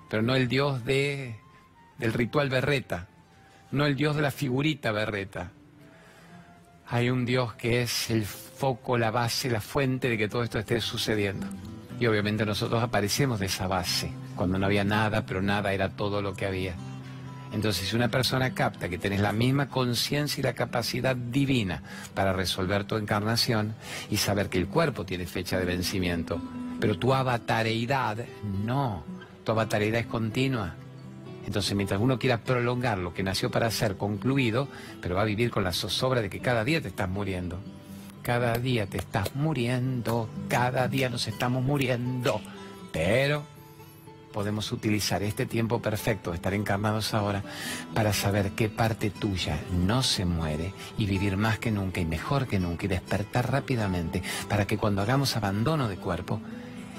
[0.09, 1.35] pero no el Dios de,
[1.97, 3.07] del ritual berreta,
[3.71, 5.51] no el Dios de la figurita berreta.
[6.87, 10.59] Hay un Dios que es el foco, la base, la fuente de que todo esto
[10.59, 11.47] esté sucediendo.
[11.99, 16.21] Y obviamente nosotros aparecemos de esa base, cuando no había nada, pero nada era todo
[16.21, 16.75] lo que había.
[17.55, 21.81] Entonces, si una persona capta que tenés la misma conciencia y la capacidad divina
[22.13, 23.75] para resolver tu encarnación
[24.11, 26.41] y saber que el cuerpo tiene fecha de vencimiento,
[26.81, 28.17] pero tu avatareidad
[28.65, 29.05] no,
[29.45, 30.75] tu avatareidad es continua.
[31.45, 34.67] Entonces, mientras uno quiera prolongar lo que nació para ser concluido,
[35.01, 37.61] pero va a vivir con la zozobra de que cada día te estás muriendo.
[38.21, 42.41] Cada día te estás muriendo, cada día nos estamos muriendo.
[42.91, 43.54] Pero
[44.35, 47.41] podemos utilizar este tiempo perfecto de estar encarnados ahora
[47.93, 52.45] para saber qué parte tuya no se muere y vivir más que nunca y mejor
[52.45, 56.41] que nunca y despertar rápidamente para que cuando hagamos abandono de cuerpo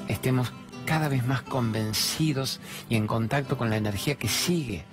[0.09, 0.51] estemos
[0.87, 4.87] cada vez más convencidos y en contacto con la energía que sigue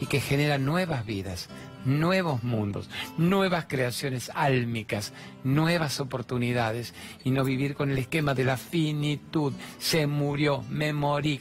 [0.00, 1.48] y que genera nuevas vidas,
[1.84, 6.94] nuevos mundos, nuevas creaciones álmicas, nuevas oportunidades
[7.24, 9.52] y no vivir con el esquema de la finitud.
[9.78, 11.40] Se murió, me morí,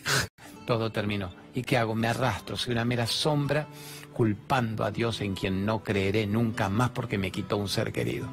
[0.65, 1.32] todo terminó.
[1.56, 1.95] ¿Y qué hago?
[1.95, 3.67] Me arrastro, soy una mera sombra
[4.13, 8.27] culpando a Dios en quien no creeré nunca más porque me quitó un ser querido.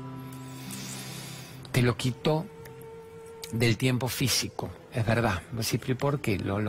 [1.73, 2.47] Te lo quitó
[3.53, 5.43] del tiempo físico, es verdad.
[5.99, 6.39] ¿Por qué?
[6.39, 6.63] ¿Los,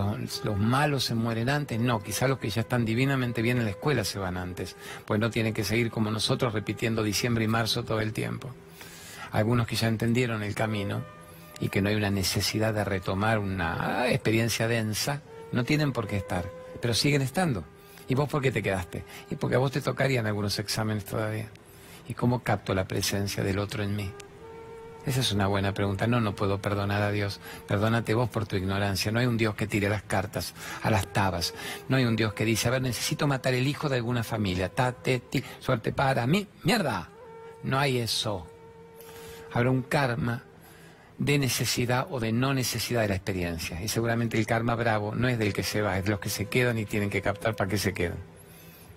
[0.43, 1.79] los, malos se mueren antes?
[1.79, 5.19] No, quizá los que ya están divinamente bien en la escuela se van antes, pues
[5.19, 8.53] no tienen que seguir como nosotros repitiendo diciembre y marzo todo el tiempo.
[9.31, 11.03] Algunos que ya entendieron el camino
[11.59, 16.17] y que no hay una necesidad de retomar una experiencia densa, no tienen por qué
[16.17, 16.45] estar,
[16.81, 17.63] pero siguen estando.
[18.07, 19.03] ¿Y vos por qué te quedaste?
[19.29, 21.47] Y porque a vos te tocarían algunos exámenes todavía.
[22.07, 24.11] ¿Y cómo capto la presencia del otro en mí?
[25.05, 26.05] Esa es una buena pregunta.
[26.05, 27.39] No, no puedo perdonar a Dios.
[27.67, 29.11] Perdónate vos por tu ignorancia.
[29.11, 31.53] No hay un Dios que tire las cartas a las tabas.
[31.89, 34.69] No hay un Dios que dice, a ver, necesito matar el hijo de alguna familia.
[34.69, 36.47] Tate, ti, suerte para mí.
[36.63, 37.09] ¡Mierda!
[37.63, 38.45] No hay eso.
[39.53, 40.43] Habrá un karma
[41.17, 43.81] de necesidad o de no necesidad de la experiencia.
[43.81, 46.29] Y seguramente el karma bravo no es del que se va, es de los que
[46.29, 48.17] se quedan y tienen que captar para qué se quedan.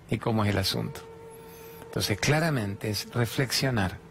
[0.09, 1.01] ¿Y cómo es el asunto?
[1.85, 4.04] Entonces, claramente es reflexionar.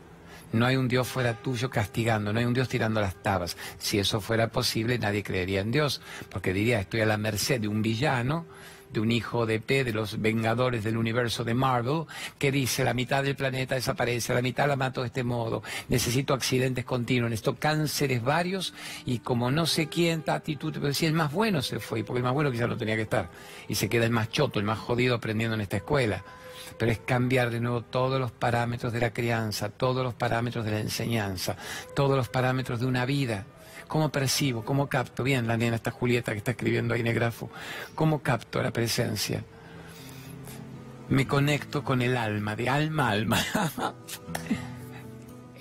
[0.55, 3.57] No hay un Dios fuera tuyo castigando, no hay un Dios tirando las tabas.
[3.79, 7.67] Si eso fuera posible, nadie creería en Dios, porque diría, estoy a la merced de
[7.67, 8.47] un villano
[8.93, 12.05] de un hijo de P de los Vengadores del universo de Marvel,
[12.39, 16.33] que dice la mitad del planeta desaparece, la mitad la mato de este modo, necesito
[16.33, 21.33] accidentes continuos, necesito cánceres varios y como no sé quién, actitud, pero si el más
[21.33, 23.29] bueno se fue, porque el más bueno quizás no tenía que estar,
[23.67, 26.23] y se queda el más choto, el más jodido aprendiendo en esta escuela
[26.79, 30.71] pero es cambiar de nuevo todos los parámetros de la crianza, todos los parámetros de
[30.73, 31.57] la enseñanza,
[31.95, 33.47] todos los parámetros de una vida.
[33.89, 34.65] ¿Cómo percibo?
[34.65, 35.23] ¿Cómo capto?
[35.23, 37.51] Bien, la nena, esta Julieta que está escribiendo ahí negrafo.
[37.95, 39.45] ¿Cómo capto la presencia?
[41.09, 43.39] Me conecto con el alma, de alma a alma.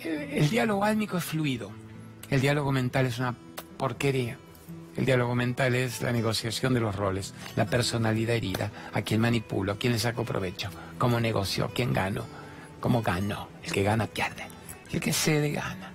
[0.04, 1.72] el, diálogo álmico es fluido.
[2.30, 3.36] El diálogo mental es una
[3.78, 4.38] porquería.
[4.96, 9.74] El diálogo mental es la negociación de los roles, la personalidad herida, a quién manipulo,
[9.74, 12.26] a quién le saco provecho, cómo negocio, quién gano,
[12.80, 13.50] cómo gano.
[13.64, 14.46] El que gana pierde,
[14.92, 15.92] el que cede gana.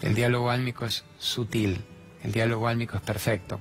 [0.00, 1.84] El diálogo álmico es sutil,
[2.22, 3.60] el diálogo álmico es perfecto,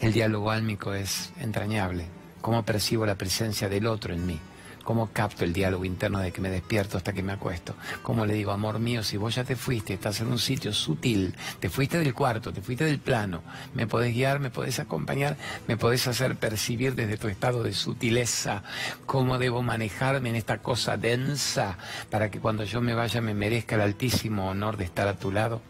[0.00, 2.06] el diálogo álmico es entrañable.
[2.40, 4.40] Cómo percibo la presencia del otro en mí,
[4.86, 8.34] cómo capto el diálogo interno de que me despierto hasta que me acuesto, cómo le
[8.34, 11.98] digo, amor mío, si vos ya te fuiste, estás en un sitio sutil, te fuiste
[11.98, 13.42] del cuarto, te fuiste del plano,
[13.74, 18.62] me podés guiar, me podés acompañar, me podés hacer percibir desde tu estado de sutileza
[19.06, 23.74] cómo debo manejarme en esta cosa densa para que cuando yo me vaya me merezca
[23.74, 25.62] el altísimo honor de estar a tu lado,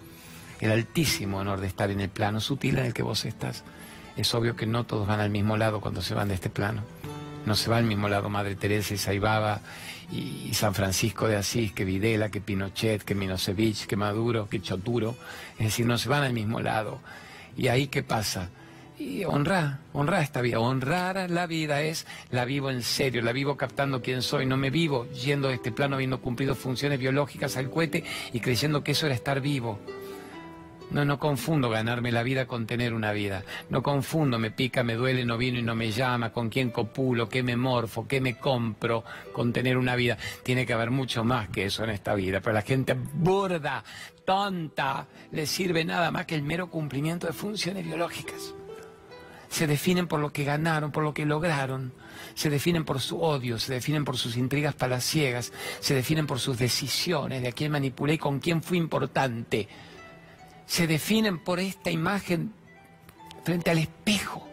[0.60, 3.64] el altísimo honor de estar en el plano sutil en el que vos estás.
[4.18, 6.82] Es obvio que no todos van al mismo lado cuando se van de este plano
[7.46, 9.60] no se va al mismo lado Madre Teresa y Saibaba
[10.12, 15.16] y, San Francisco de Asís, que Videla, que Pinochet, que Milosevic, que Maduro, que Choturo.
[15.58, 17.00] Es decir, no se van al mismo lado.
[17.56, 18.50] ¿Y ahí qué pasa?
[18.98, 20.58] Y honrar, honrar esta vida.
[20.58, 24.46] Honrar la vida es, la vivo en serio, la vivo captando quién soy.
[24.46, 28.82] No me vivo yendo de este plano habiendo cumplido funciones biológicas al cohete y creyendo
[28.82, 29.78] que eso era estar vivo.
[30.90, 33.42] No, no confundo ganarme la vida con tener una vida.
[33.70, 37.28] No confundo, me pica, me duele, no vino y no me llama, con quién copulo,
[37.28, 40.16] qué me morfo, qué me compro con tener una vida.
[40.44, 42.40] Tiene que haber mucho más que eso en esta vida.
[42.40, 43.82] Pero la gente burda,
[44.24, 48.54] tonta, le sirve nada más que el mero cumplimiento de funciones biológicas.
[49.48, 51.92] Se definen por lo que ganaron, por lo que lograron.
[52.34, 56.58] Se definen por su odio, se definen por sus intrigas palaciegas, se definen por sus
[56.58, 59.68] decisiones, de a quién manipulé y con quién fui importante
[60.66, 62.52] se definen por esta imagen
[63.44, 64.46] frente al espejo.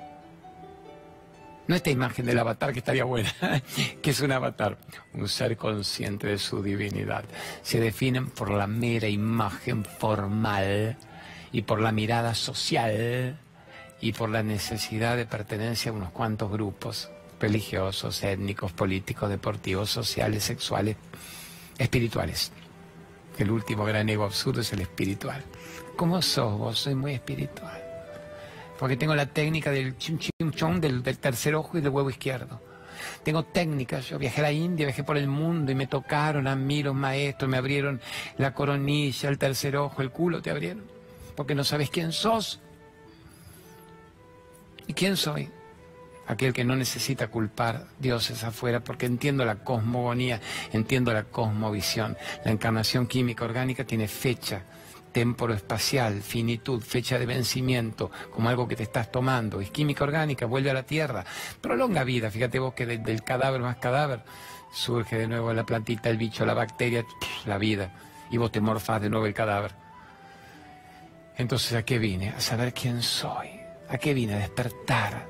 [1.67, 3.33] No esta imagen del avatar que estaría buena,
[4.01, 4.77] que es un avatar,
[5.13, 7.23] un ser consciente de su divinidad.
[7.61, 10.97] Se definen por la mera imagen formal
[11.51, 13.39] y por la mirada social
[14.01, 20.43] y por la necesidad de pertenencia a unos cuantos grupos religiosos, étnicos, políticos, deportivos, sociales,
[20.43, 20.97] sexuales,
[21.77, 22.51] espirituales.
[23.37, 25.43] El último gran ego absurdo es el espiritual.
[25.95, 26.79] ¿Cómo sos vos?
[26.79, 27.81] Soy muy espiritual.
[28.79, 32.09] Porque tengo la técnica del chim chim chong, del, del tercer ojo y del huevo
[32.09, 32.59] izquierdo.
[33.23, 36.55] Tengo técnicas, yo viajé a la India, viajé por el mundo y me tocaron a
[36.55, 38.01] mí los maestros, me abrieron
[38.37, 40.83] la coronilla, el tercer ojo, el culo te abrieron.
[41.35, 42.59] Porque no sabes quién sos.
[44.87, 45.49] ¿Y quién soy?
[46.27, 50.39] Aquel que no necesita culpar dioses afuera porque entiendo la cosmogonía,
[50.71, 52.17] entiendo la cosmovisión.
[52.45, 54.63] La encarnación química orgánica tiene fecha,
[55.13, 59.61] temporo espacial, finitud, fecha de vencimiento, como algo que te estás tomando.
[59.61, 61.23] Es química orgánica, vuelve a la tierra,
[61.61, 62.29] prolonga vida.
[62.29, 64.23] Fíjate vos que del cadáver más cadáver
[64.73, 67.05] surge de nuevo la plantita, el bicho, la bacteria,
[67.45, 67.91] la vida.
[68.31, 69.71] Y vos te morfás de nuevo el cadáver.
[71.37, 72.29] Entonces, ¿a qué vine?
[72.29, 73.49] A saber quién soy.
[73.89, 74.33] ¿A qué vine?
[74.33, 75.27] A despertar,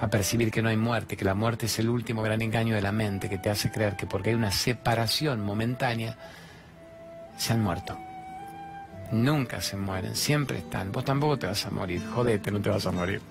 [0.00, 2.82] a percibir que no hay muerte, que la muerte es el último gran engaño de
[2.82, 6.16] la mente que te hace creer que porque hay una separación momentánea,
[7.36, 7.98] se han muerto.
[9.10, 10.92] Nunca se mueren, siempre están.
[10.92, 13.22] Vos tampoco te vas a morir, jodete, no te vas a morir.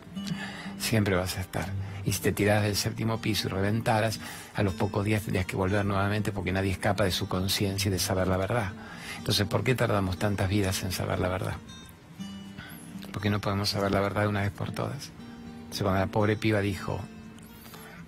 [0.80, 1.68] Siempre vas a estar.
[2.04, 4.20] Y si te tiras del séptimo piso y reventaras,
[4.56, 7.92] a los pocos días tendrías que volver nuevamente porque nadie escapa de su conciencia y
[7.92, 8.72] de saber la verdad.
[9.18, 11.58] Entonces, ¿por qué tardamos tantas vidas en saber la verdad?
[13.12, 15.12] Porque no podemos saber la verdad de una vez por todas.
[15.58, 17.00] Entonces, cuando la pobre piba dijo,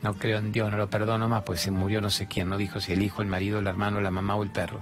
[0.02, 2.58] no creo en Dios, no lo perdono más, pues se murió no sé quién, no
[2.58, 4.82] dijo si el hijo, el marido, el hermano, la mamá o el perro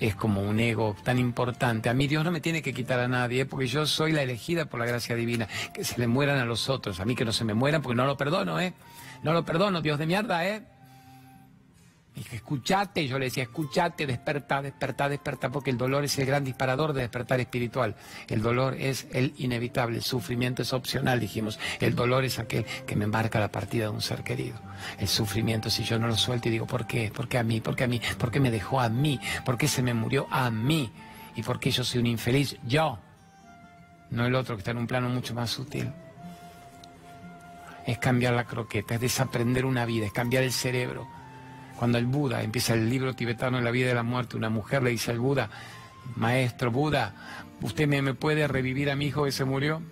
[0.00, 1.88] es como un ego tan importante.
[1.88, 4.66] A mí Dios no me tiene que quitar a nadie, porque yo soy la elegida
[4.66, 5.48] por la gracia divina.
[5.72, 7.96] Que se le mueran a los otros, a mí que no se me mueran, porque
[7.96, 8.74] no lo perdono, ¿eh?
[9.22, 10.62] No lo perdono, Dios de mierda, ¿eh?
[12.16, 16.44] Dije, escuchate, yo le decía, escuchate, desperta, desperta, desperta, porque el dolor es el gran
[16.44, 17.94] disparador de despertar espiritual.
[18.26, 21.58] El dolor es el inevitable, el sufrimiento es opcional, dijimos.
[21.78, 24.58] El dolor es aquel que me marca la partida de un ser querido.
[24.98, 27.12] El sufrimiento, si yo no lo suelto y digo, ¿por qué?
[27.14, 27.60] ¿Por qué a mí?
[27.60, 28.00] ¿Por qué a mí?
[28.16, 29.20] ¿Por qué me dejó a mí?
[29.44, 30.90] ¿Por qué se me murió a mí?
[31.34, 32.56] ¿Y por qué yo soy un infeliz?
[32.66, 32.98] Yo.
[34.08, 35.92] No el otro que está en un plano mucho más sutil.
[37.84, 41.15] Es cambiar la croqueta, es desaprender una vida, es cambiar el cerebro
[41.78, 44.90] cuando el Buda empieza el libro tibetano la vida de la muerte, una mujer le
[44.90, 45.50] dice al Buda,
[46.14, 47.14] maestro Buda,
[47.62, 49.82] ¿usted me, puede revivir a mi hijo que se murió?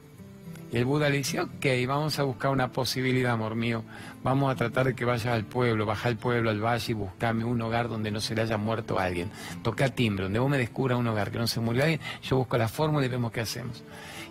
[0.73, 3.85] Y el Buda le dice, ok, vamos a buscar una posibilidad, amor mío.
[4.25, 7.45] Vamos a tratar de que vayas al pueblo, baja al pueblo, al valle y buscame
[7.45, 9.31] un hogar donde no se le haya muerto a alguien.
[9.63, 12.59] Toca timbre, donde vos me descubras un hogar que no se murió alguien, yo busco
[12.59, 13.85] la fórmula y vemos qué hacemos.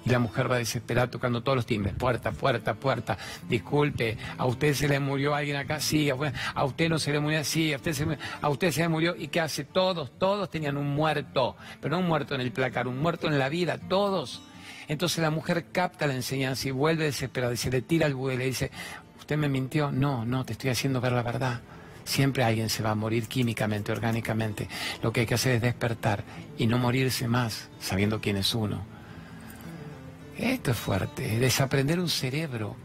[0.06, 3.18] Y la mujer va desesperada tocando todos los timbres, puerta, puerta, puerta.
[3.48, 5.80] Disculpe, ¿a usted se le murió alguien acá?
[5.80, 8.90] Sí, a usted no se le murió, sí, a usted se, a usted se le
[8.90, 9.16] murió.
[9.16, 9.64] ¿Y qué hace?
[9.64, 13.40] Todos, todos tenían un muerto, pero no un muerto en el placar, un muerto en
[13.40, 14.42] la vida, todos.
[14.88, 18.36] Entonces la mujer capta la enseñanza y vuelve desesperada y se le tira al buey
[18.36, 18.72] y le dice,
[19.20, 19.92] ¿usted me mintió?
[19.92, 21.62] No, no, te estoy haciendo ver la verdad.
[22.04, 24.68] Siempre alguien se va a morir químicamente, orgánicamente.
[25.02, 26.24] Lo que hay que hacer es despertar
[26.58, 28.86] y no morirse más sabiendo quién es uno.
[30.38, 32.76] Esto es fuerte, desaprender un cerebro.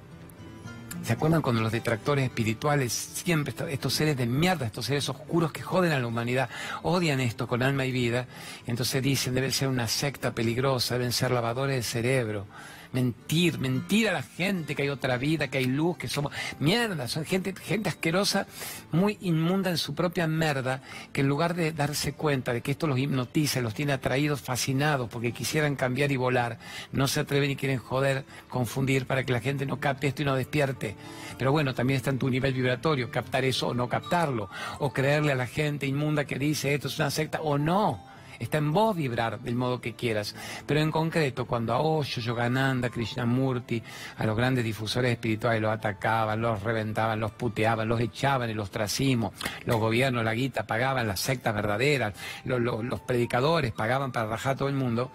[1.03, 5.63] ¿Se acuerdan cuando los detractores espirituales, siempre estos seres de mierda, estos seres oscuros que
[5.63, 6.51] joden a la humanidad,
[6.83, 8.27] odian esto con alma y vida?
[8.67, 12.47] Entonces dicen, debe ser una secta peligrosa, deben ser lavadores de cerebro
[12.93, 17.09] mentir, mentir a la gente que hay otra vida, que hay luz, que somos mierda,
[17.09, 18.47] son gente, gente asquerosa,
[18.93, 22.87] muy inmunda en su propia merda, que en lugar de darse cuenta de que esto
[22.87, 26.59] los hipnotiza, los tiene atraídos, fascinados, porque quisieran cambiar y volar,
[26.93, 30.25] no se atreven y quieren joder, confundir para que la gente no capte esto y
[30.25, 30.97] no despierte.
[31.39, 34.49] Pero bueno, también está en tu nivel vibratorio, captar eso o no captarlo,
[34.79, 38.08] o creerle a la gente inmunda que dice esto es una secta o no.
[38.39, 40.35] Está en vos vibrar del modo que quieras.
[40.67, 43.83] Pero en concreto, cuando a Osho, Yogananda, Krishnamurti,
[44.17, 49.33] a los grandes difusores espirituales los atacaban, los reventaban, los puteaban, los echaban, el ostracismo,
[49.65, 54.69] los gobiernos, la guita, pagaban las sectas verdaderas, los, predicadores pagaban para rajar a todo
[54.69, 55.11] el mundo.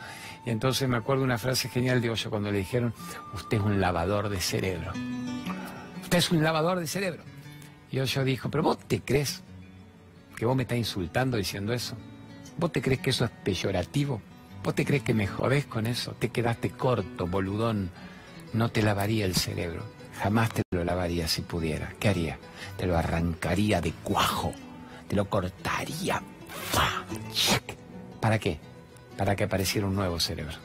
[0.45, 2.93] Y entonces me acuerdo una frase genial de Osho cuando le dijeron,
[3.33, 4.91] usted es un lavador de cerebro.
[6.01, 7.23] Usted es un lavador de cerebro.
[7.89, 9.43] Y Osho dijo, pero vos te crees
[10.35, 11.95] que vos me estás insultando diciendo eso.
[12.57, 14.21] ¿Vos te crees que eso es peyorativo?
[14.63, 16.15] ¿Vos te crees que me jodés con eso?
[16.19, 17.89] Te quedaste corto, boludón.
[18.53, 19.83] No te lavaría el cerebro.
[20.21, 21.93] Jamás te lo lavaría si pudiera.
[21.99, 22.37] ¿Qué haría?
[22.77, 24.53] Te lo arrancaría de cuajo.
[25.07, 26.21] Te lo cortaría.
[28.21, 28.59] ¿Para qué?
[29.17, 30.55] Para que apareciera un nuevo cerebro.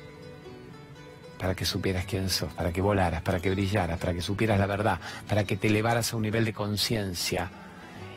[1.39, 4.67] Para que supieras quién sos, para que volaras, para que brillaras, para que supieras la
[4.67, 7.51] verdad, para que te elevaras a un nivel de conciencia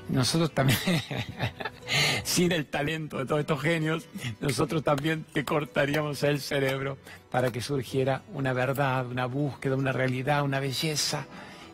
[0.10, 0.80] nosotros también,
[2.24, 4.06] sin el talento de todos estos genios,
[4.40, 6.98] nosotros también te cortaríamos el cerebro
[7.30, 11.26] para que surgiera una verdad, una búsqueda, una realidad, una belleza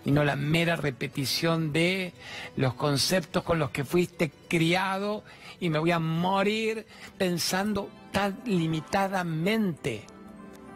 [0.06, 2.14] y no la mera repetición de
[2.56, 5.24] los conceptos con los que fuiste criado
[5.60, 6.86] y me voy a morir
[7.18, 10.06] pensando tan limitadamente,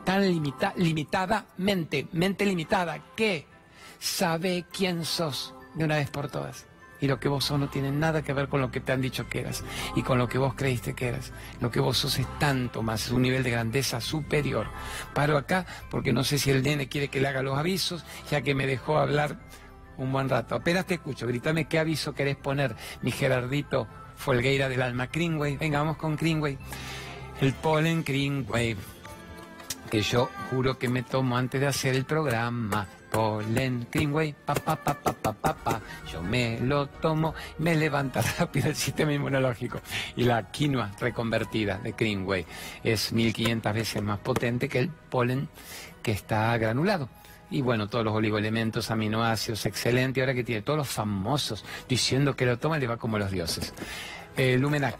[0.03, 3.45] tan limita, limitadamente, mente limitada, que
[3.99, 6.70] sabe quién sos de una vez por todas
[7.01, 9.01] y lo que vos sos no tiene nada que ver con lo que te han
[9.01, 9.63] dicho que eras
[9.95, 11.33] y con lo que vos creíste que eras.
[11.59, 14.67] Lo que vos sos es tanto más, es un nivel de grandeza superior.
[15.13, 18.41] Paro acá porque no sé si el nene quiere que le haga los avisos, ya
[18.41, 19.39] que me dejó hablar
[19.97, 20.55] un buen rato.
[20.55, 25.07] Apenas te escucho, grítame qué aviso querés poner, mi Gerardito Folgueira del alma.
[25.07, 26.57] Greenway, venga, vamos con Greenway.
[27.41, 28.77] El polen Greenway,
[29.89, 34.75] que yo juro que me tomo antes de hacer el programa polen Greenway, pa pa
[34.75, 35.81] pa pa pa pa pa.
[36.11, 39.81] Yo me lo tomo, me levanta rápido el sistema inmunológico.
[40.15, 42.45] Y la quinoa reconvertida de Greenway
[42.83, 45.49] es 1500 veces más potente que el polen
[46.01, 47.09] que está granulado.
[47.51, 50.21] Y bueno, todos los oligoelementos, aminoácidos, excelente.
[50.21, 53.73] Ahora que tiene todos los famosos diciendo que lo toma, le va como los dioses.
[54.37, 54.97] Eh, Lumenac.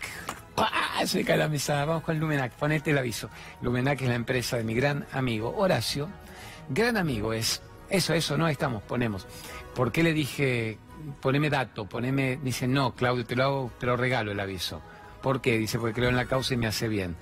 [0.58, 1.02] ¡Ah!
[1.06, 1.86] Se cae la mesa.
[1.86, 2.52] Vamos con Lumenac.
[2.52, 3.30] Ponete el aviso.
[3.62, 6.10] Lumenac es la empresa de mi gran amigo Horacio.
[6.70, 9.28] Gran amigo es eso, eso, no estamos, ponemos.
[9.76, 10.78] ¿Por qué le dije,
[11.22, 14.82] poneme dato, poneme, dice, no, Claudio, te lo hago, te lo regalo el aviso.
[15.22, 15.58] ¿Por qué?
[15.58, 17.16] Dice, porque creo en la causa y me hace bien.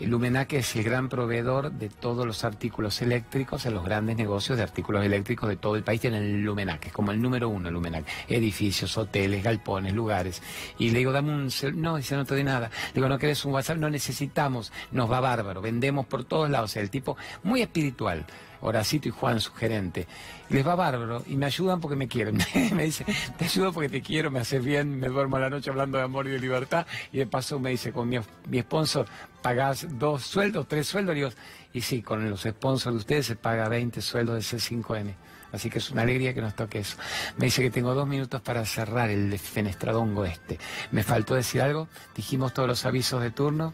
[0.00, 4.56] El Lumenac es el gran proveedor de todos los artículos eléctricos en los grandes negocios
[4.56, 6.00] de artículos eléctricos de todo el país.
[6.00, 8.04] Tienen el Lumenac, es como el número uno el Lumenac.
[8.28, 10.40] Edificios, hoteles, galpones, lugares.
[10.78, 11.50] Y le digo, dame un...
[11.74, 12.70] No, dice, no te doy nada.
[12.88, 13.78] Le digo, ¿no querés un WhatsApp?
[13.78, 14.72] No necesitamos.
[14.92, 15.60] Nos va bárbaro.
[15.60, 16.70] Vendemos por todos lados.
[16.70, 18.24] O sea, el tipo muy espiritual.
[18.60, 20.06] Horacito y Juan, su gerente.
[20.48, 22.38] Les va bárbaro y me ayudan porque me quieren.
[22.74, 23.04] me dice,
[23.36, 26.04] te ayudo porque te quiero, me haces bien, me duermo a la noche hablando de
[26.04, 26.86] amor y de libertad.
[27.12, 29.06] Y de paso me dice, con mi, mi sponsor
[29.42, 31.16] pagás dos sueldos, tres sueldos.
[31.16, 35.14] Y, y sí, con los sponsors de ustedes se paga 20 sueldos de C5N.
[35.52, 36.96] Así que es una alegría que nos toque eso.
[37.36, 40.58] Me dice que tengo dos minutos para cerrar el fenestradongo este.
[40.90, 41.88] Me faltó decir algo.
[42.14, 43.72] Dijimos todos los avisos de turno.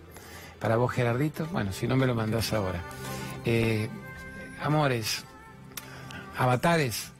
[0.61, 1.47] Para vos, Gerardito.
[1.47, 2.81] Bueno, si no me lo mandás ahora.
[3.45, 3.89] Eh,
[4.65, 5.25] amores,
[6.39, 7.13] avatares,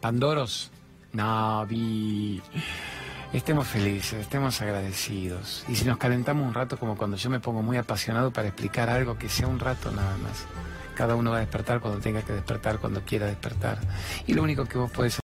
[0.00, 0.70] pandoros,
[1.12, 2.40] Navi.
[3.32, 5.64] Estemos felices, estemos agradecidos.
[5.68, 8.88] Y si nos calentamos un rato, como cuando yo me pongo muy apasionado para explicar
[8.88, 10.46] algo, que sea un rato nada más.
[10.94, 13.78] Cada uno va a despertar cuando tenga que despertar, cuando quiera despertar.
[14.26, 15.18] Y lo único que vos podés